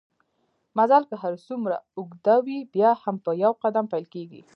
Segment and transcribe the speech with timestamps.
[0.77, 4.41] مزل که هرڅومره اوږده وي بیا هم په يو قدم پېل کېږي